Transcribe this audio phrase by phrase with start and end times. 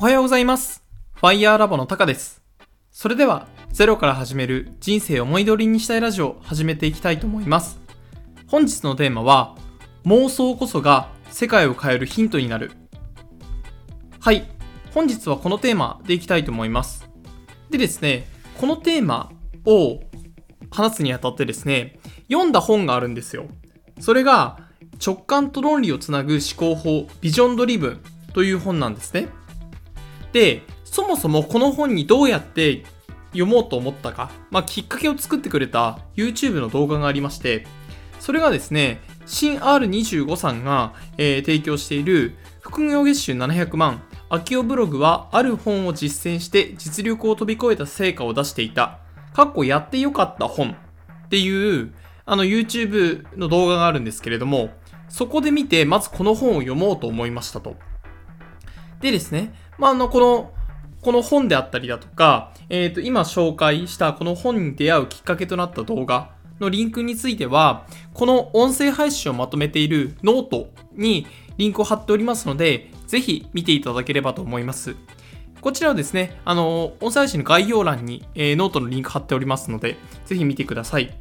[0.00, 0.84] おはようございます。
[1.14, 2.40] ファイヤーラボのタカです。
[2.92, 7.80] それでは、ゼロから始める人生を思い通りにしたいラジオを始めていきたいと思います。
[8.46, 9.56] 本日のテーマは、
[10.04, 12.70] 妄想こそが世界を変えるヒントになる。
[14.20, 14.46] はい。
[14.94, 17.10] 本日はこのテーマでいきたいと思います。
[17.68, 18.28] でですね、
[18.60, 19.32] このテーマ
[19.66, 19.98] を
[20.70, 21.98] 話すにあたってですね、
[22.30, 23.48] 読んだ本があるんですよ。
[23.98, 24.60] それが、
[25.04, 28.00] 直感と論理をつなぐ思考法、ビジョンドリブン
[28.32, 29.26] という本なんですね。
[30.38, 32.84] で、そもそもこの本にどうやって
[33.30, 37.66] 読もうと思ったか、まあ、きっかけを作ってくれた YouTube の動画がありまして、
[38.20, 49.00] それがですね、新 R25 さんが、えー提供している副業月収700万、秋代ブログはある本を実践して実力を飛び越えた成果を出していた、
[49.34, 50.76] かっこやってよかった本
[51.26, 51.92] っていう、
[52.26, 54.70] あの YouTube の動画があるんですけれども、
[55.08, 57.74] そこで見て、まずこの本を読もうと思いましたと。
[59.00, 60.52] でですね、まあ、あの、この、
[61.00, 71.26] この本であったりだとか、えっ、と、今紹介したこの本に出会うきっかけとなった動画のリンクについては、この音声配信をまとめているノートに
[71.56, 74.96] リンクを貼っておりますので、ぜひ見ていただければと思います。
[75.60, 81.16] こちらはですね、あの、音声配信の概要欄に、えーノートのリンク貼っておりますので、ぜひ見てください。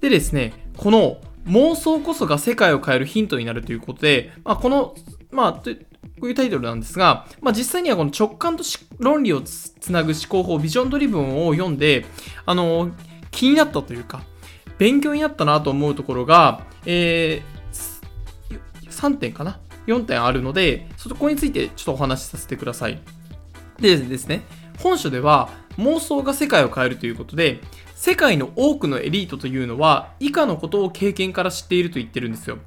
[0.00, 4.94] でですね、この妄想こそが世界を変えるヒントになるということで、まあ、この、
[5.30, 5.62] まあ、
[6.20, 8.64] こういうタイトルなんですが、まあ、実際にはこの直感と
[8.98, 12.04] 論理をつつなぐ思考法、ビジョンドリブンを読んで、
[12.44, 12.90] あの、
[13.30, 14.22] 気になったというか、
[14.76, 23.00] 勉強になったなと思うところが、えー、3点かな ?4 点あるので、そこについてちょっとお話しさせてください。
[23.80, 24.42] でですね、
[24.82, 25.48] 本書では
[25.78, 27.60] 妄想が世界を変えるということで、
[27.94, 32.58] 世界の多くのエリートというのは以下のことを経験から知っていると言ってるんですよ。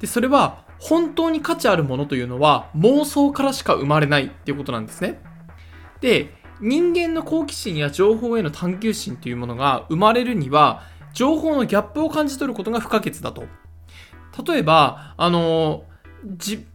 [0.00, 5.20] で、それは本当に価値あるものというのは妄想からしか生まれないっていうことなんですね。
[6.00, 10.82] で、人間の好奇心や情報への探求心というものが生まれるには、
[11.14, 13.44] 情報のギャップを感じ取ることが不可欠だと。
[14.44, 15.84] 例えば、あの、
[16.24, 16.66] じ、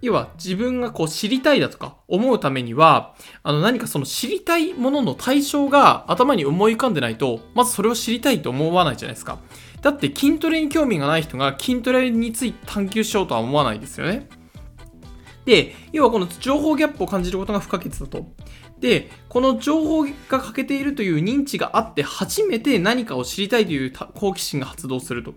[0.00, 9.38] 要は自分がこう知りたいだとか思うためには、あの何かその知りたいものの対象が頭に思い浮かんでないと、まずそれを知りたいと思わないじゃないですか。
[9.82, 14.28] だって筋トレに興味がない人が筋トレについて探求しようとは思わないですよね。
[15.44, 18.26] で、要はこの情報ギャップを感じることが不可欠だと。
[18.80, 25.34] で、この情報が欠けているという認知があって初めて何かを知りたいという好奇心が発動すると。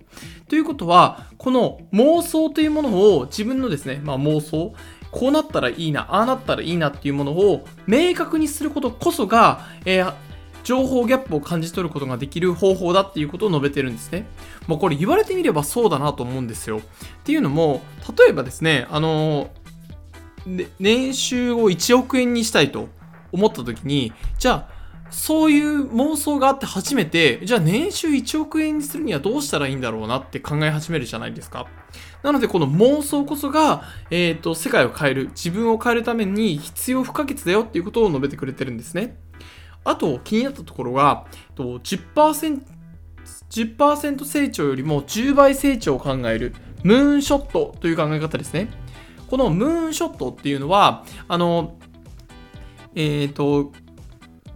[0.47, 4.73] ということは、この妄想というものを自分のですね、まあ妄想、
[5.11, 10.13] こうなったらいいな、ああなったらいいなっていうものを明確にすることこそが、えー
[10.63, 14.25] 情報ギャップを感じ取ることができる方法だっていうことを述べてるんですね。
[14.67, 16.77] まあこれ言われてみればそうだなと思うんですよ。
[16.77, 16.81] っ
[17.23, 17.81] ていうのも、
[18.17, 19.49] 例えばですね、あの
[20.79, 22.89] 年収を1億円にしたいと
[23.31, 24.79] 思った時に、じゃあ、
[25.11, 31.67] そういう妄想があって初めて、じゃあ年収1億円にするにはどうしたらいいんだろうなって考え始めるじゃないですか。
[32.21, 39.17] なのでこの妄想こそが、えっ、と、世界を変える、自分を変えるために必要不可欠だよっていうことを述べてくれてるんですね。
[39.83, 41.25] あと気になったところが、
[41.55, 42.61] 10%、
[43.49, 46.53] 10成長よりも10倍成長を考える
[46.83, 48.69] ムーンショットという考え方ですね。
[49.27, 51.77] このムーンショットっていうのは、あの、
[52.95, 53.71] えっ、と、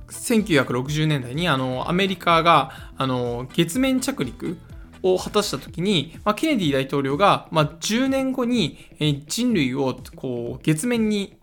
[0.10, 4.58] 1960年代にあのアメリカがあの月面着陸
[5.02, 8.78] を果たした時に、まあ、ケネディ大統領が、まあ、10年後に
[9.28, 11.38] 人類をこう月面に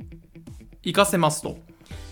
[0.82, 1.58] 行かせますと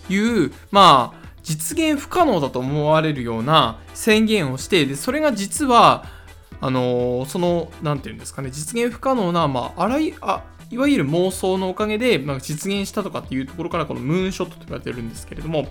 [0.09, 6.05] いう、まあ、実現不可能だと思われるような宣言をしてでそれが実は
[6.61, 15.69] あのーそのなんていうんですかね実現不可能な、まあ、あらいあいわゆる妄想のおかげで、まあ、実現したとかっていうところからこのムーンショットと言われてるんですけれども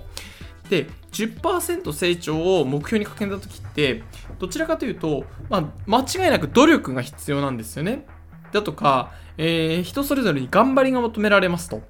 [0.69, 4.03] で10%成長を目標に掲げた時って
[4.41, 8.05] どちらかというと、まあ、間違いなく努力が必要なんですよね。
[8.51, 11.83] だとか、えー人それぞれに頑張りが求められますと。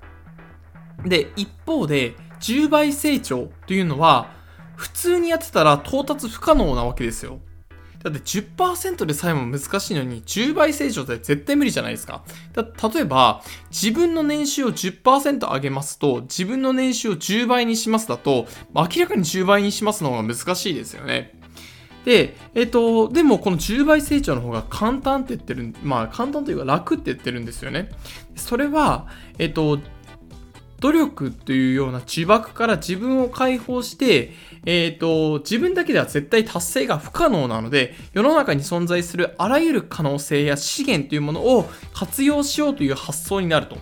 [1.05, 4.31] で一方で10倍成長というのは
[4.76, 7.40] 普通にやってたら到達不可能なわけですよ
[8.02, 12.23] だって10%でさえも難しいのに10倍成長って絶対無理じゃないですか。
[12.52, 21.34] だ例えば自分の年収を10%上げますと自分の年収を10倍にしますだと明らかに10倍にしますの方が難しいですよね。
[22.05, 27.91] で、えっ、と、でもこの10倍成長の方が簡単って言ってる、まあ簡単というか楽って言ってるんですよね。
[28.37, 29.08] それは、
[29.38, 29.81] えっ、と、
[30.80, 34.32] 努力というような呪縛から自分を解放して、
[34.64, 43.78] えっ、と、自分だけでは絶対達成が不可能なので、世の中に存在するあらゆる可能性や資源というものを活用しようという発想になると。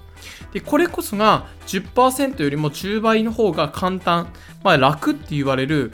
[0.52, 4.32] で、これこそが10%よりも10倍の方が簡単、
[4.64, 5.92] まあ楽って言われる、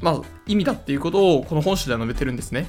[0.00, 2.68] まあ意味だっていうことをこの本書では述べてるんですね。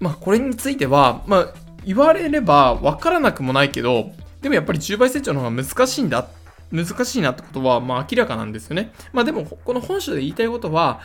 [0.00, 1.54] まあこれについては、まあ
[1.86, 4.10] 言われれば分からなくもないけど、
[4.44, 6.28] でもやっぱり10倍成長の方が難しいんだ、
[6.70, 8.92] 難しいなってことは、まあ明らかなんですよね。
[9.14, 11.00] まあでも、この本書で言いたいことは、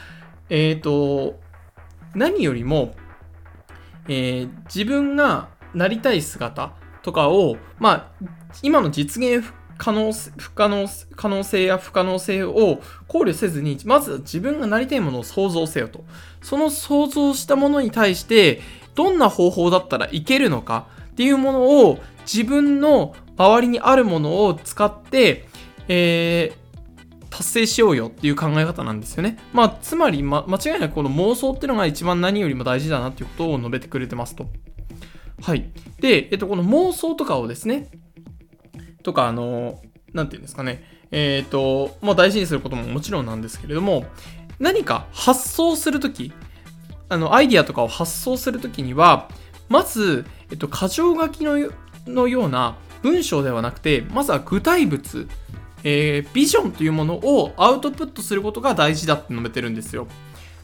[0.50, 1.40] えっ、ー、と、
[2.14, 2.96] 何よりも、
[4.10, 8.26] えー、自分がなりたい姿とかを、まあ、
[8.62, 9.48] 今の実現
[9.78, 16.04] 可能不可能可能性や不可能性を考慮せずに、まず自分がなりたいものを想像せよと。
[16.42, 18.60] その想像したものに対して、
[18.96, 22.00] どんな方法だったらいけるのかっていうものを
[22.32, 25.48] 自分の周りにあるものを使って、
[25.88, 29.40] えー、達成しようよっていう考え方なんですよね。
[29.54, 34.48] まあ、つまり、ま、間違いなくこの妄想っていうのが一番何よりも大事だなっていうことを述べてくれてますと。
[35.42, 35.72] はい。
[36.02, 37.90] で、えっと、この妄想とかをですね、
[39.04, 39.82] とか、あの、
[40.14, 44.06] なんていうんですかね、えっ、と、まあ、大事にすることももちろんなんですけれども、
[44.60, 46.34] 何か発想するとき、
[47.08, 49.30] あの、アイディアとかを発想するときには、
[49.70, 51.72] まず、えっと、箇条書きの
[52.06, 55.28] のような文章ではなくて、まずは具体物
[55.84, 60.08] えー、ビジョンというものをアウトプットすることが大事だって述べてるんですよ。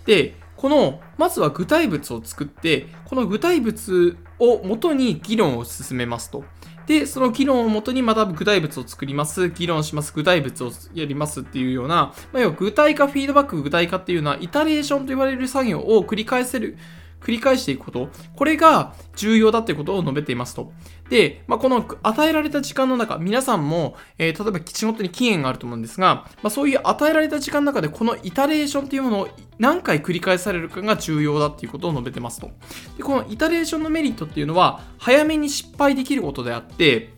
[0.05, 6.43] で、この、まずは具体物を作って、この具体物を元に議論を進めますと。
[6.87, 16.77] で、その議論をもとにまた具体物を作ります、議論します、具体物をやりますっていうような、まあ、要は具体化、フィードバック、具体化っていうのは、イタレーションと言われる作業を繰り返せる、
[17.21, 20.71] 繰り返していくこと、これが重要だってことを述べていますと。
[21.10, 29.30] で、まあ、この与えられた時間の中、皆さんも、えー、例えば仕事に期限があると思うんですが、まあ、そういう与えられた時間の中でこのイタレーションっていうものを
[29.60, 32.50] 何回繰り返されるかが重要だっていうことを述べてますと。
[32.98, 37.13] で、このイタレーションのメリットっていうのは、早めに失敗できることであって、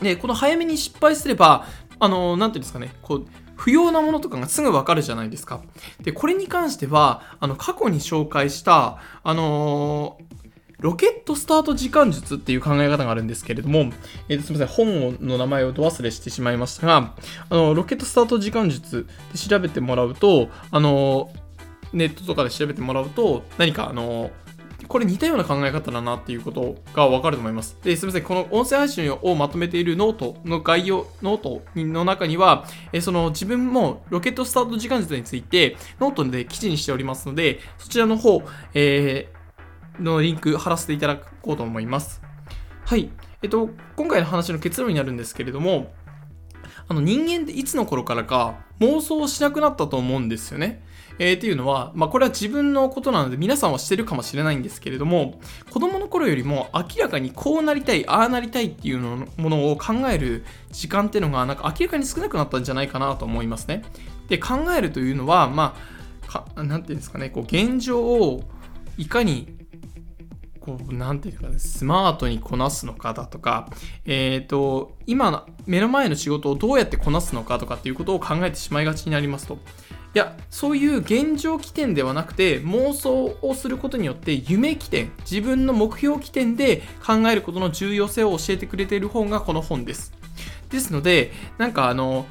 [0.00, 1.66] で、この早めに失敗すれば、
[2.00, 3.26] あの、なんていうんですかね、こう、
[3.56, 5.62] 不要なものとかがすぐわかるじゃないですか。
[6.02, 10.43] で、これに関しては、あの、過去に紹介した、あのー、
[10.78, 13.90] ロケットスタート時間術っていう考え方があるんですけれども、
[14.28, 17.14] えー、すみません、本の名前をど忘れしてしまいましたが、
[17.48, 21.30] あの、ロケットスタート時間術で調べてもらうと、あの、
[21.92, 24.30] ネットとかで調べてもらうと、何かあの、
[24.88, 27.78] これ似たような考え方だなっていうことがわかると思います。
[27.82, 28.22] で、すみません。
[28.24, 38.42] この音声配信をまとめているノートの概要、ノートの中には、えその自分もロケットスタート時間術についてノートで記事にしておりますので、そちらの方、
[38.74, 39.43] えー、
[40.00, 42.22] のリンク貼らせていただこうと思います。
[42.84, 43.10] はい。
[43.42, 45.92] えっと、今回の話の結論になるんですけれども、
[46.88, 50.84] あの人間っていつの頃からか妄想しなくなったと思うんですよね。
[51.18, 63.84] えー、っていうのは、まあ、これは自分のことなので皆さんはしてるかもしれないんですけれども、子供の頃よりも明らかにこうなりたい、ああなりたいっていうのものを考える時間っていうのが、なんか明らかに少なくなったんじゃないかなと思いますね。
[64.28, 65.76] で、考えるというのは、ま
[66.26, 68.42] あ、かなんていうんですかね、こう、現状を
[68.98, 69.63] いかに
[70.64, 73.68] こう、なんていうかね、スマートにこなすのかだとか、
[74.06, 79.58] えっ、ー、と、今の目の前の仕事をどうやってこなすのかとかっていうことを考えてしまいがちになりますと。
[80.14, 90.14] いや、そういう現状起点ではなくて、妄想をすることによって夢起点、自分の目標起点で考えることの重要性を教えてくれている本がこの本です。
[90.70, 92.26] ですので、なんかあの、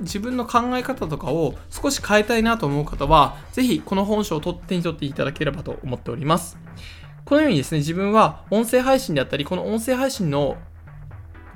[0.00, 6.56] 自分の考え方とかを少し変えたいなと思う方は、ぜひこの本書を手に取っていただければと思っております。
[7.24, 10.56] このようにですね、自分は音声配信であったり、この音声配信の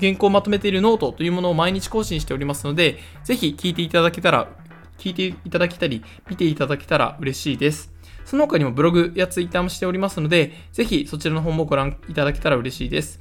[0.01, 4.49] 原稿をまとめているノートというものを毎日更新しておりますので、ぜひ聞いていただけたら
[4.97, 7.93] 聞いていただけたり、見ていただけたら嬉しいです。
[8.25, 13.21] その他にもブログやツイッターもしておりますので、ぜひそちらの方もご覧いただけたら嬉しいです。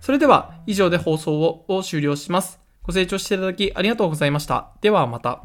[0.00, 2.60] それでは以上で放送を終了します。
[2.82, 4.72] ご清聴していただきありがとうございました。
[4.80, 5.36] ではまた。